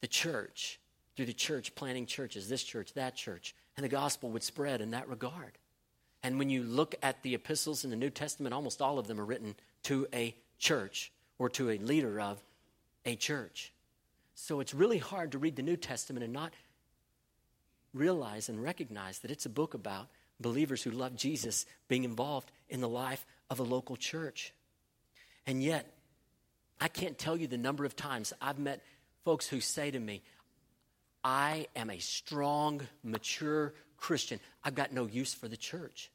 [0.00, 0.80] the church,
[1.16, 3.54] through the church planting churches, this church, that church.
[3.76, 5.58] And the gospel would spread in that regard.
[6.22, 9.20] And when you look at the epistles in the New Testament, almost all of them
[9.20, 12.42] are written to a church or to a leader of
[13.04, 13.72] a church.
[14.34, 16.52] So it's really hard to read the New Testament and not
[17.92, 20.08] realize and recognize that it's a book about
[20.40, 24.52] believers who love Jesus being involved in the life of a local church.
[25.46, 25.86] And yet,
[26.80, 28.82] I can't tell you the number of times I've met
[29.24, 30.22] folks who say to me,
[31.24, 34.40] I am a strong, mature Christian.
[34.64, 36.10] I've got no use for the church.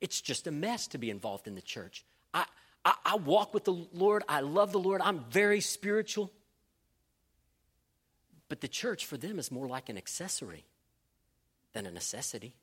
[0.00, 2.04] It's just a mess to be involved in the church.
[2.32, 2.44] I,
[2.84, 4.22] I, I walk with the Lord.
[4.28, 5.00] I love the Lord.
[5.02, 6.30] I'm very spiritual.
[8.48, 10.64] But the church for them is more like an accessory
[11.72, 12.54] than a necessity.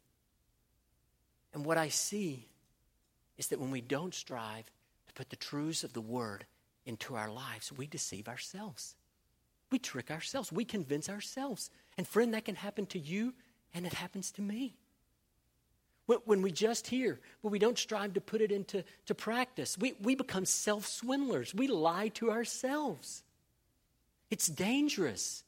[1.54, 2.48] And what I see
[3.38, 4.66] is that when we don't strive
[5.08, 6.46] to put the truths of the Word
[6.86, 8.96] into our lives, we deceive ourselves.
[9.72, 10.52] We trick ourselves.
[10.52, 11.70] We convince ourselves.
[11.98, 13.34] And friend, that can happen to you
[13.74, 14.76] and it happens to me.
[16.08, 19.94] When we just hear, but we don't strive to put it into to practice, we,
[20.02, 21.54] we become self swindlers.
[21.54, 23.24] We lie to ourselves.
[24.30, 25.44] It's dangerous.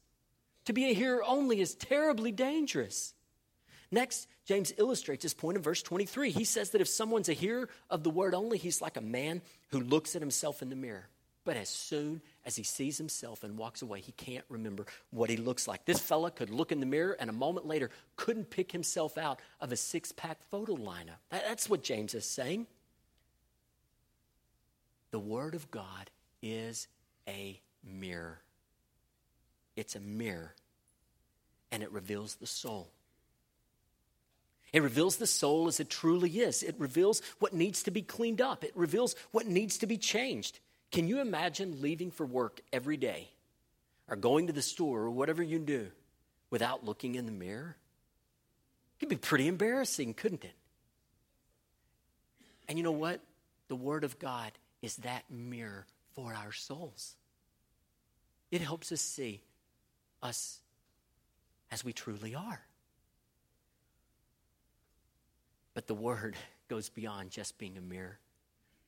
[0.66, 3.14] To be a hearer only is terribly dangerous.
[3.92, 6.32] Next, James illustrates his point in verse 23.
[6.32, 9.42] He says that if someone's a hearer of the word only, he's like a man
[9.70, 11.08] who looks at himself in the mirror.
[11.46, 15.38] But as soon as he sees himself and walks away, he can't remember what he
[15.38, 15.86] looks like.
[15.86, 19.40] This fella could look in the mirror and a moment later couldn't pick himself out
[19.62, 21.20] of a six pack photo lineup.
[21.30, 22.66] That's what James is saying.
[25.12, 26.10] The Word of God
[26.42, 26.88] is
[27.28, 28.40] a mirror.
[29.76, 30.56] It's a mirror,
[31.72, 32.90] and it reveals the soul.
[34.74, 36.64] It reveals the soul as it truly is.
[36.64, 38.64] It reveals what needs to be cleaned up.
[38.64, 40.60] It reveals what needs to be changed.
[40.92, 43.30] Can you imagine leaving for work every day
[44.08, 45.88] or going to the store or whatever you do
[46.50, 47.78] without looking in the mirror?
[48.96, 50.56] It could be pretty embarrassing, couldn't it?
[52.68, 53.22] And you know what?
[53.68, 57.16] The Word of God is that mirror for our souls.
[58.52, 59.42] It helps us see
[60.24, 60.60] us
[61.72, 62.62] as we truly are.
[65.74, 66.36] But the Word
[66.68, 68.20] goes beyond just being a mirror.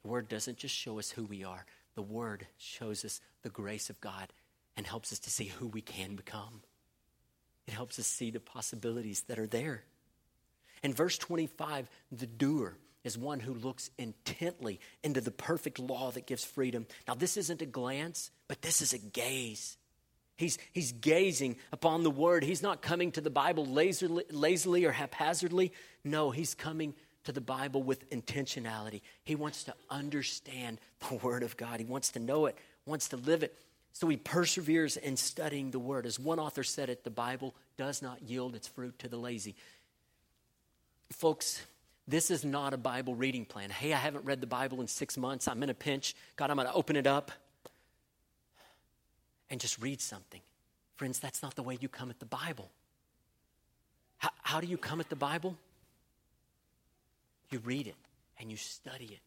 [0.04, 3.90] The Word doesn't just show us who we are, the Word shows us the grace
[3.90, 4.32] of God
[4.78, 6.62] and helps us to see who we can become.
[7.68, 9.84] It helps us see the possibilities that are there.
[10.84, 16.28] In verse 25, the doer is one who looks intently into the perfect law that
[16.28, 16.86] gives freedom.
[17.08, 19.78] Now, this isn't a glance, but this is a gaze.
[20.38, 22.44] He's, he's gazing upon the word.
[22.44, 25.72] He's not coming to the Bible lazily, lazily or haphazardly.
[26.04, 29.02] No, he's coming to the Bible with intentionality.
[29.24, 33.18] He wants to understand the Word of God, he wants to know it, wants to
[33.18, 33.58] live it.
[33.94, 36.06] So he perseveres in studying the Word.
[36.06, 39.56] As one author said it, the Bible does not yield its fruit to the lazy.
[41.12, 41.62] Folks,
[42.08, 43.70] this is not a Bible reading plan.
[43.70, 45.48] Hey, I haven't read the Bible in six months.
[45.48, 46.16] I'm in a pinch.
[46.36, 47.32] God, I'm going to open it up
[49.50, 50.42] and just read something.
[50.96, 52.70] Friends, that's not the way you come at the Bible.
[54.18, 55.58] How, how do you come at the Bible?
[57.52, 57.96] You read it
[58.40, 59.20] and you study it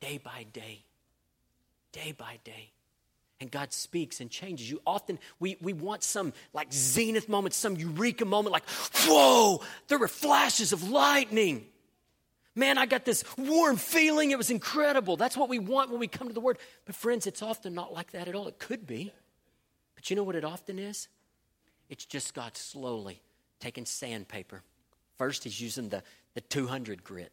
[0.00, 0.84] day by day,
[1.92, 2.70] day by day.
[3.40, 4.80] And God speaks and changes you.
[4.86, 8.68] Often we, we want some like zenith moment, some eureka moment, like,
[9.04, 11.66] whoa, there were flashes of lightning.
[12.54, 14.30] Man, I got this warm feeling.
[14.30, 15.16] It was incredible.
[15.16, 16.58] That's what we want when we come to the Word.
[16.84, 18.46] But, friends, it's often not like that at all.
[18.46, 19.12] It could be.
[19.94, 21.08] But you know what it often is?
[21.88, 23.22] It's just God slowly
[23.58, 24.62] taking sandpaper.
[25.16, 26.02] First, He's using the,
[26.34, 27.32] the 200 grit,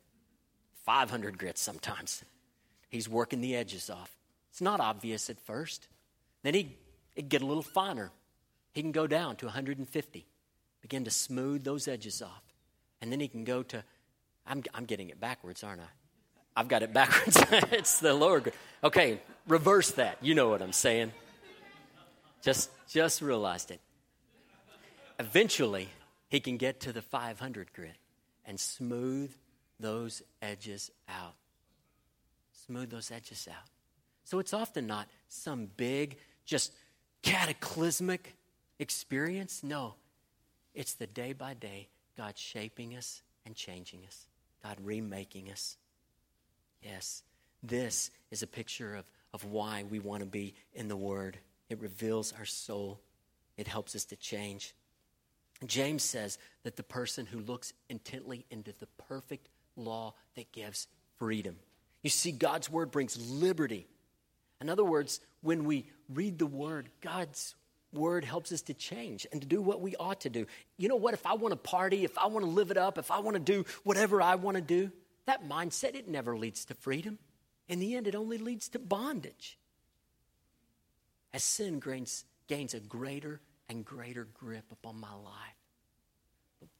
[0.85, 2.23] 500 grit sometimes.
[2.89, 4.15] He's working the edges off.
[4.49, 5.87] It's not obvious at first.
[6.43, 6.77] Then he
[7.15, 8.11] it get a little finer.
[8.73, 10.25] He can go down to 150,
[10.81, 12.43] begin to smooth those edges off.
[13.01, 13.83] And then he can go to,
[14.45, 15.87] I'm, I'm getting it backwards, aren't I?
[16.55, 17.37] I've got it backwards.
[17.71, 18.55] it's the lower grit.
[18.83, 20.17] Okay, reverse that.
[20.21, 21.11] You know what I'm saying.
[22.41, 23.81] Just, just realized it.
[25.19, 25.89] Eventually,
[26.29, 27.97] he can get to the 500 grit
[28.49, 29.31] and smooth
[29.79, 31.35] those edges out.
[32.65, 33.69] Smooth those edges out.
[34.25, 36.73] So it's often not some big, just
[37.21, 38.35] cataclysmic
[38.79, 39.61] experience.
[39.63, 39.93] No,
[40.73, 44.27] it's the day by day God shaping us and changing us,
[44.63, 45.77] God remaking us.
[46.81, 47.21] Yes,
[47.61, 51.37] this is a picture of, of why we want to be in the Word.
[51.69, 52.99] It reveals our soul,
[53.57, 54.73] it helps us to change.
[55.65, 61.57] James says that the person who looks intently into the perfect law that gives freedom.
[62.01, 63.87] You see, God's word brings liberty.
[64.61, 67.55] In other words, when we read the word, God's
[67.91, 70.45] word helps us to change and to do what we ought to do.
[70.77, 71.13] You know what?
[71.13, 73.35] If I want to party, if I want to live it up, if I want
[73.35, 74.91] to do whatever I want to do,
[75.25, 77.19] that mindset, it never leads to freedom.
[77.67, 79.57] In the end, it only leads to bondage.
[81.33, 85.59] As sin gains, gains a greater and greater grip upon my life.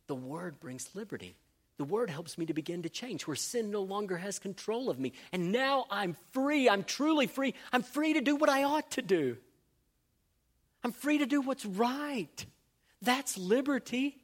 [0.08, 1.36] The Word brings liberty.
[1.78, 5.00] The Word helps me to begin to change where sin no longer has control of
[5.00, 5.14] me.
[5.32, 6.68] And now I'm free.
[6.68, 7.54] I'm truly free.
[7.72, 9.38] I'm free to do what I ought to do.
[10.84, 12.46] I'm free to do what's right.
[13.02, 14.18] That's liberty.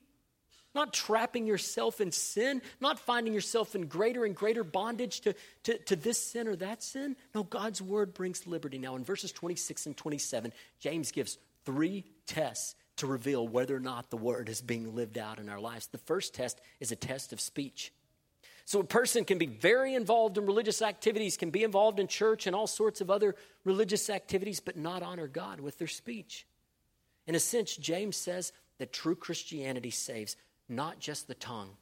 [0.73, 5.77] Not trapping yourself in sin, not finding yourself in greater and greater bondage to, to,
[5.77, 7.15] to this sin or that sin.
[7.33, 8.77] No, God's word brings liberty.
[8.77, 10.51] Now, in verses 26 and 27,
[10.81, 15.39] James gives three tests to reveal whether or not the word is being lived out
[15.39, 15.87] in our lives.
[15.87, 17.91] The first test is a test of speech.
[18.67, 22.47] So, a person can be very involved in religious activities, can be involved in church
[22.47, 26.47] and all sorts of other religious activities, but not honor God with their speech.
[27.27, 30.35] In a sense, James says that true Christianity saves
[30.67, 31.77] not just the tongue,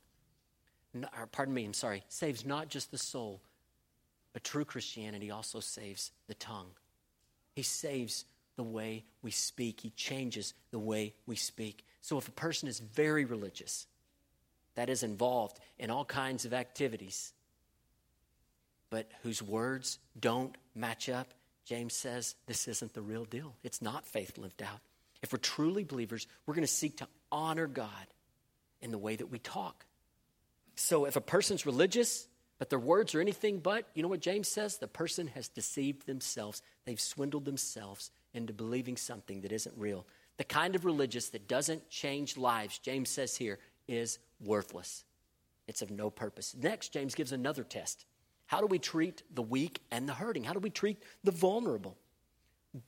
[1.32, 3.42] pardon me, I'm sorry, saves not just the soul,
[4.34, 6.72] but true Christianity also saves the tongue.
[7.56, 11.86] He saves the way we speak, He changes the way we speak.
[12.02, 13.88] So if a person is very religious,
[14.76, 17.34] that is involved in all kinds of activities,
[18.90, 21.34] but whose words don't match up,
[21.66, 23.56] James says this isn't the real deal.
[23.64, 24.80] It's not faith lived out.
[25.22, 27.90] If we're truly believers, we're going to seek to honor God
[28.82, 29.86] in the way that we talk.
[30.76, 32.28] So if a person's religious,
[32.60, 34.78] but their words are anything but, you know what James says?
[34.78, 36.62] The person has deceived themselves.
[36.86, 40.06] They've swindled themselves into believing something that isn't real.
[40.38, 45.04] The kind of religious that doesn't change lives, James says here, is worthless.
[45.68, 46.56] It's of no purpose.
[46.60, 48.06] Next, James gives another test.
[48.48, 50.44] How do we treat the weak and the hurting?
[50.44, 51.98] How do we treat the vulnerable?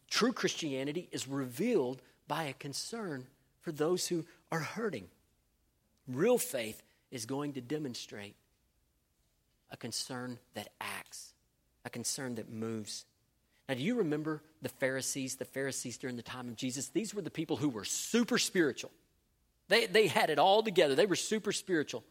[0.09, 3.27] True Christianity is revealed by a concern
[3.61, 5.07] for those who are hurting.
[6.07, 8.35] Real faith is going to demonstrate
[9.71, 11.33] a concern that acts,
[11.83, 13.05] a concern that moves.
[13.67, 16.89] Now, do you remember the Pharisees, the Pharisees during the time of Jesus?
[16.89, 18.91] These were the people who were super spiritual.
[19.67, 20.93] They, they had it all together.
[20.93, 22.03] They were super spiritual.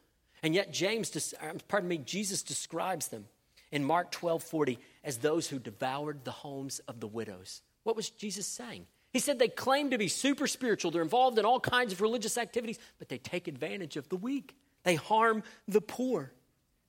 [0.43, 3.27] And yet James, uh, pardon me, Jesus describes them
[3.71, 7.63] in Mark 12, 40 as those who devoured the homes of the widows.
[7.85, 8.87] What was Jesus saying?
[9.13, 10.91] He said they claim to be super spiritual.
[10.91, 14.57] They're involved in all kinds of religious activities, but they take advantage of the weak.
[14.83, 16.33] They harm the poor.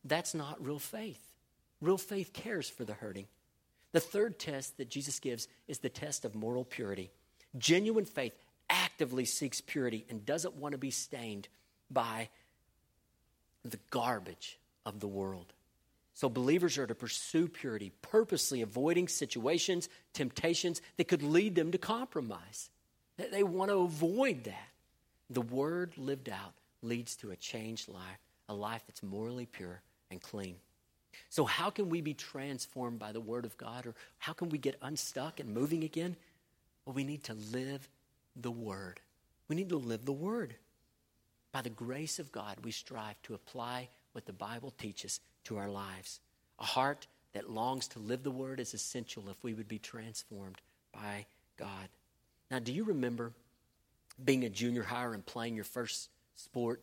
[0.03, 1.21] That's not real faith.
[1.81, 3.27] Real faith cares for the hurting.
[3.95, 7.11] The third test that Jesus gives is the test of moral purity.
[7.57, 8.33] Genuine faith
[8.69, 11.47] actively seeks purity and doesn't want to be stained
[11.89, 12.27] by
[13.63, 15.53] the garbage of the world.
[16.13, 21.77] So, believers are to pursue purity, purposely avoiding situations, temptations that could lead them to
[21.77, 22.69] compromise.
[23.15, 24.67] They want to avoid that.
[25.29, 29.81] The word lived out leads to a changed life, a life that's morally pure
[30.11, 30.57] and clean.
[31.29, 34.57] So, how can we be transformed by the word of God, or how can we
[34.57, 36.15] get unstuck and moving again?
[36.85, 37.87] Well, we need to live
[38.35, 38.99] the word.
[39.47, 40.55] We need to live the word.
[41.51, 45.69] By the grace of God, we strive to apply what the Bible teaches to our
[45.69, 46.19] lives.
[46.59, 50.57] A heart that longs to live the word is essential if we would be transformed
[50.93, 51.25] by
[51.57, 51.89] God.
[52.49, 53.31] Now, do you remember
[54.23, 56.81] being a junior higher and playing your first sport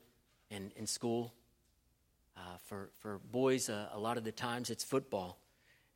[0.51, 1.33] in, in school?
[2.37, 5.39] Uh, for, for boys, uh, a lot of the times it's football.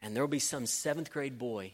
[0.03, 1.73] And there will be some seventh grade boy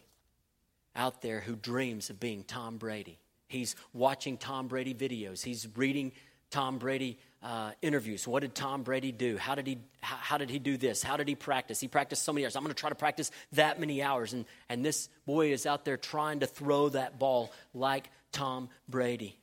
[0.95, 3.19] out there who dreams of being Tom Brady.
[3.49, 6.13] He's watching Tom Brady videos, he's reading
[6.51, 8.29] Tom Brady uh, interviews.
[8.29, 9.37] What did Tom Brady do?
[9.37, 11.03] How did he how, how, did he do this?
[11.03, 11.81] How did he practice?
[11.81, 12.57] He practiced so many hours.
[12.57, 14.33] I'm going to try to practice that many hours.
[14.33, 19.39] And and this boy is out there trying to throw that ball like Tom Brady.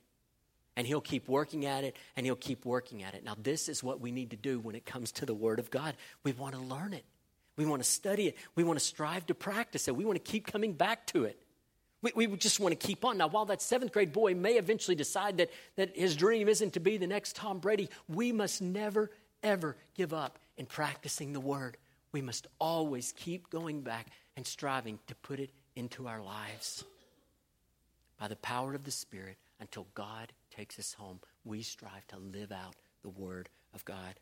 [0.80, 3.22] And he'll keep working at it and he'll keep working at it.
[3.22, 5.70] Now, this is what we need to do when it comes to the Word of
[5.70, 5.94] God.
[6.24, 7.04] We want to learn it,
[7.58, 10.32] we want to study it, we want to strive to practice it, we want to
[10.32, 11.38] keep coming back to it.
[12.00, 13.18] We, we just want to keep on.
[13.18, 16.80] Now, while that seventh grade boy may eventually decide that, that his dream isn't to
[16.80, 19.10] be the next Tom Brady, we must never,
[19.42, 21.76] ever give up in practicing the word.
[22.12, 26.84] We must always keep going back and striving to put it into our lives.
[28.18, 32.52] By the power of the Spirit, until God takes us home, we strive to live
[32.52, 34.20] out the Word of God.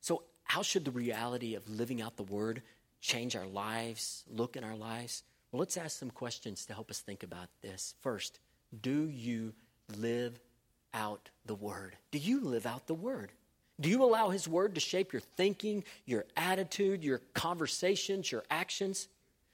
[0.00, 2.62] So, how should the reality of living out the Word
[3.02, 5.24] change our lives, look in our lives?
[5.52, 7.94] Well, let's ask some questions to help us think about this.
[8.00, 8.40] First,
[8.80, 9.52] do you
[9.98, 10.40] live
[10.94, 11.96] out the Word?
[12.12, 13.30] Do you live out the Word?
[13.78, 19.06] Do you allow His Word to shape your thinking, your attitude, your conversations, your actions?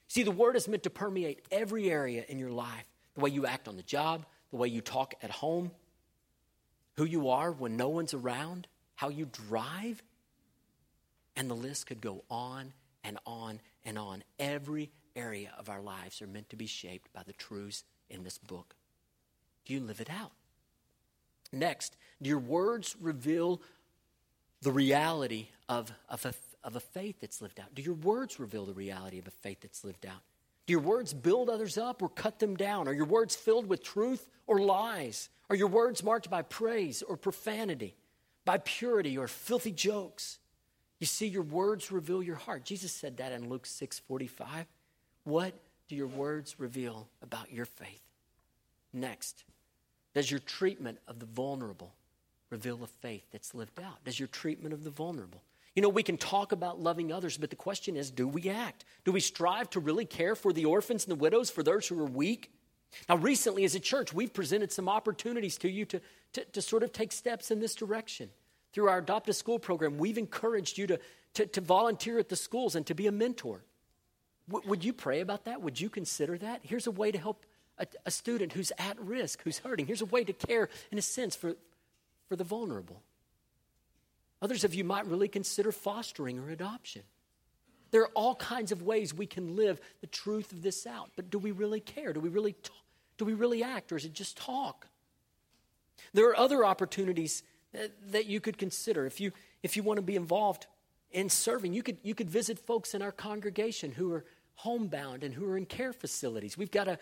[0.07, 2.85] See, the Word is meant to permeate every area in your life
[3.16, 5.72] the way you act on the job, the way you talk at home,
[6.96, 10.02] who you are when no one's around, how you drive.
[11.37, 14.22] And the list could go on and on and on.
[14.38, 18.38] Every area of our lives are meant to be shaped by the truths in this
[18.38, 18.74] book.
[19.64, 20.33] Do you live it out?
[21.52, 23.62] Next, do your words reveal
[24.62, 27.74] the reality of, of, a, of a faith that's lived out?
[27.74, 30.20] Do your words reveal the reality of a faith that's lived out?
[30.66, 32.88] Do your words build others up or cut them down?
[32.88, 35.28] Are your words filled with truth or lies?
[35.55, 37.95] Are your words marked by praise or profanity,
[38.45, 40.40] by purity or filthy jokes?
[40.99, 42.64] You see, your words reveal your heart.
[42.64, 44.67] Jesus said that in Luke 6 45.
[45.23, 45.55] What
[45.87, 48.03] do your words reveal about your faith?
[48.93, 49.45] Next,
[50.12, 51.95] does your treatment of the vulnerable
[52.51, 54.03] reveal a faith that's lived out?
[54.05, 55.41] Does your treatment of the vulnerable?
[55.76, 58.85] You know, we can talk about loving others, but the question is do we act?
[59.05, 62.01] Do we strive to really care for the orphans and the widows, for those who
[62.01, 62.51] are weak?
[63.09, 66.01] Now, recently as a church, we've presented some opportunities to you to,
[66.34, 68.30] to, to sort of take steps in this direction.
[68.72, 71.01] Through our Adopt a School program, we've encouraged you to,
[71.34, 73.62] to, to volunteer at the schools and to be a mentor.
[74.49, 75.62] W- would you pray about that?
[75.62, 76.61] Would you consider that?
[76.62, 77.47] Here's a way to help
[77.78, 79.86] a, a student who's at risk, who's hurting.
[79.86, 81.55] Here's a way to care, in a sense, for,
[82.28, 83.03] for the vulnerable.
[84.42, 87.03] Others of you might really consider fostering or adoption.
[87.92, 91.11] There are all kinds of ways we can live the truth of this out.
[91.14, 92.12] But do we really care?
[92.12, 92.70] Do we really, t-
[93.17, 94.87] do we really act, or is it just talk?
[96.12, 97.43] There are other opportunities
[98.11, 99.07] that, you could consider.
[99.07, 100.67] If you, if you want to be involved
[101.11, 105.35] in serving, you could, you could visit folks in our congregation who are homebound and
[105.35, 106.57] who are in care facilities.
[106.57, 106.99] We've got a,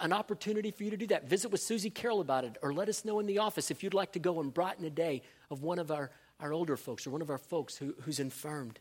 [0.00, 1.28] an opportunity for you to do that.
[1.28, 3.94] Visit with Susie Carroll about it, or let us know in the office if you'd
[3.94, 7.10] like to go and brighten a day of one of our, our older folks or
[7.10, 8.78] one of our folks who, who's infirmed.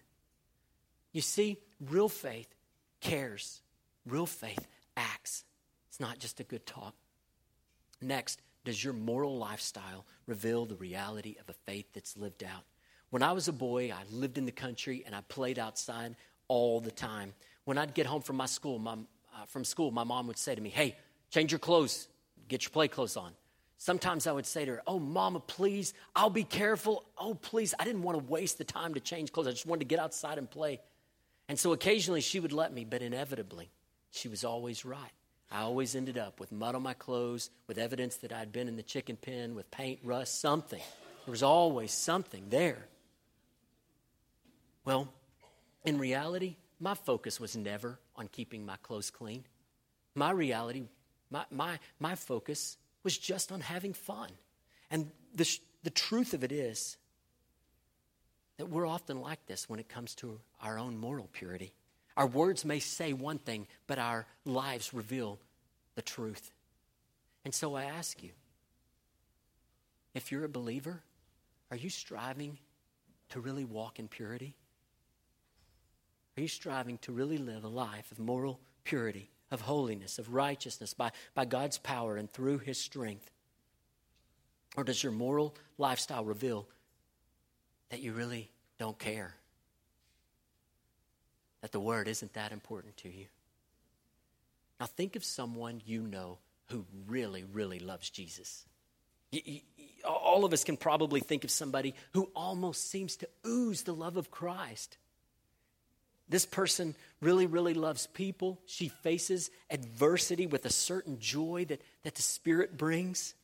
[1.11, 2.53] You see, real faith
[3.01, 3.61] cares,
[4.05, 5.43] real faith acts.
[6.01, 6.95] Not just a good talk.
[8.01, 12.63] Next, does your moral lifestyle reveal the reality of a faith that's lived out?
[13.11, 16.15] When I was a boy, I lived in the country and I played outside
[16.47, 17.35] all the time.
[17.65, 20.55] When I'd get home from my school, my, uh, from school, my mom would say
[20.55, 20.97] to me, "Hey,
[21.29, 22.07] change your clothes,
[22.47, 23.35] get your play clothes on."
[23.77, 27.05] Sometimes I would say to her, "Oh, mama, please, I'll be careful.
[27.15, 29.47] Oh, please, I didn't want to waste the time to change clothes.
[29.47, 30.81] I just wanted to get outside and play."
[31.47, 33.69] And so occasionally she would let me, but inevitably,
[34.09, 35.11] she was always right.
[35.51, 38.77] I always ended up with mud on my clothes, with evidence that I'd been in
[38.77, 40.81] the chicken pen, with paint, rust, something.
[41.25, 42.87] There was always something there.
[44.85, 45.09] Well,
[45.83, 49.43] in reality, my focus was never on keeping my clothes clean.
[50.15, 50.83] My reality,
[51.29, 54.29] my, my, my focus was just on having fun.
[54.89, 55.47] And the,
[55.83, 56.97] the truth of it is
[58.57, 61.73] that we're often like this when it comes to our own moral purity.
[62.17, 65.39] Our words may say one thing, but our lives reveal
[65.95, 66.51] the truth.
[67.45, 68.31] And so I ask you
[70.13, 71.01] if you're a believer,
[71.69, 72.57] are you striving
[73.29, 74.55] to really walk in purity?
[76.37, 80.93] Are you striving to really live a life of moral purity, of holiness, of righteousness
[80.93, 83.29] by, by God's power and through His strength?
[84.75, 86.67] Or does your moral lifestyle reveal
[87.89, 88.49] that you really
[88.79, 89.35] don't care?
[91.61, 93.25] That the Word isn't that important to you?
[94.79, 96.39] Now, think of someone you know
[96.69, 98.65] who really, really loves Jesus.
[100.03, 104.17] All of us can probably think of somebody who almost seems to ooze the love
[104.17, 104.97] of Christ.
[106.27, 108.59] This person really, really loves people.
[108.65, 113.35] She faces adversity with a certain joy that, that the Spirit brings.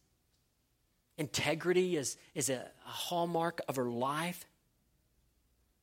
[1.18, 4.46] Integrity is, is a, a hallmark of her life.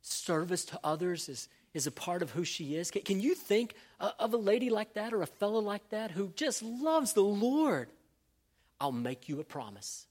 [0.01, 2.91] Service to others is, is a part of who she is.
[2.91, 6.33] Can, can you think of a lady like that or a fellow like that who
[6.37, 7.89] just loves the Lord?
[8.81, 10.07] I'll make you a promise.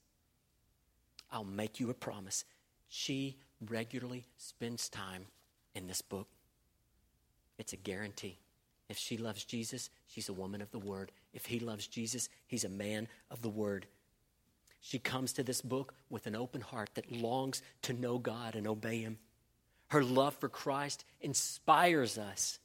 [1.32, 2.44] I'll make you a promise.
[2.88, 5.26] She regularly spends time
[5.74, 6.28] in this book.
[7.58, 8.38] It's a guarantee.
[8.88, 11.10] If she loves Jesus, she's a woman of the word.
[11.32, 13.86] If he loves Jesus, he's a man of the word.
[14.80, 18.66] She comes to this book with an open heart that longs to know God and
[18.66, 19.18] obey him.
[19.94, 22.58] Her love for Christ inspires us.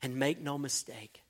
[0.00, 1.22] And make no mistake,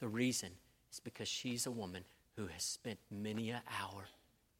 [0.00, 0.50] the reason
[0.92, 2.02] is because she's a woman
[2.34, 4.08] who has spent many an hour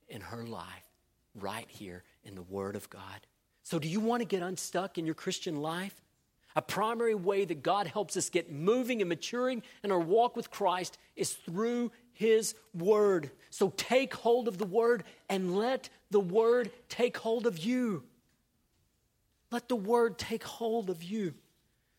[0.09, 0.89] in her life
[1.35, 3.27] right here in the Word of God.
[3.65, 6.01] So, do you want to get unstuck in your Christian life?
[6.55, 10.49] A primary way that God helps us get moving and maturing in our walk with
[10.49, 13.33] Christ is through His Word.
[13.51, 18.05] So take hold of the Word and let the Word take hold of you.
[19.51, 21.35] Let the Word take hold of you.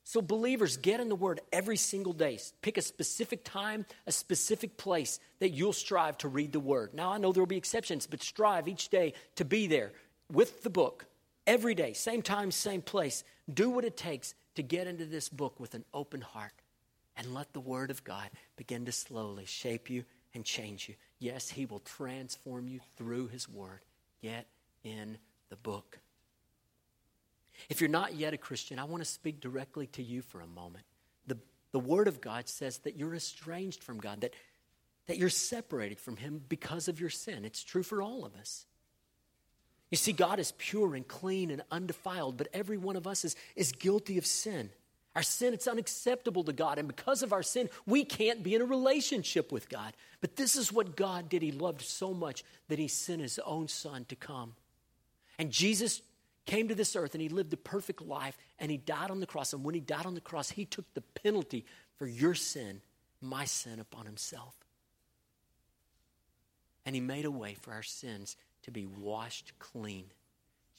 [0.04, 2.40] So, believers, get in the Word every single day.
[2.62, 6.94] Pick a specific time, a specific place that you'll strive to read the Word.
[6.94, 9.92] Now, I know there will be exceptions, but strive each day to be there
[10.32, 11.06] with the book
[11.46, 13.24] every day, same time, same place.
[13.52, 16.54] Do what it takes to get into this book with an open heart
[17.18, 20.96] and let the Word of God begin to slowly shape you and change you.
[21.20, 23.82] Yes, He will transform you through His Word.
[24.22, 24.48] Get
[24.84, 25.18] in
[25.50, 26.00] the book.
[27.70, 30.48] If you're not yet a Christian, I want to speak directly to you for a
[30.48, 30.86] moment.
[31.28, 31.38] The,
[31.72, 34.34] the Word of God says that you're estranged from God, that,
[35.06, 37.46] that you're separated from Him because of your sin.
[37.46, 38.66] It's true for all of us.
[39.92, 43.36] You see, God is pure and clean and undefiled, but every one of us is,
[43.56, 44.70] is guilty of sin.
[45.16, 46.78] Our sin, it's unacceptable to God.
[46.78, 49.94] And because of our sin, we can't be in a relationship with God.
[50.22, 51.42] But this is what God did.
[51.42, 54.54] He loved so much that He sent His own Son to come.
[55.40, 56.02] And Jesus
[56.50, 59.26] came to this earth and He lived a perfect life and He died on the
[59.26, 59.54] cross.
[59.54, 61.66] And when He died on the cross, He took the penalty
[61.98, 62.82] for your sin,
[63.22, 64.56] my sin, upon Himself.
[66.86, 70.06] And He made a way for our sins to be washed clean.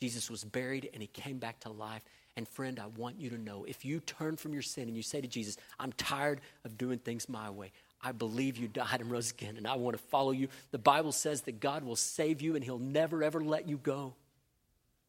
[0.01, 2.03] Jesus was buried and he came back to life.
[2.37, 5.03] And friend, I want you to know if you turn from your sin and you
[5.03, 9.11] say to Jesus, I'm tired of doing things my way, I believe you died and
[9.11, 10.49] rose again, and I want to follow you.
[10.71, 14.15] The Bible says that God will save you and he'll never, ever let you go.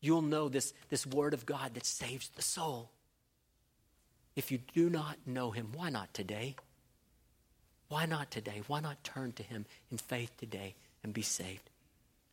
[0.01, 2.89] You'll know this, this word of God that saves the soul.
[4.35, 6.55] If you do not know him, why not today?
[7.87, 8.61] Why not today?
[8.67, 11.69] Why not turn to him in faith today and be saved?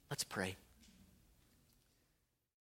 [0.08, 0.56] Let's pray.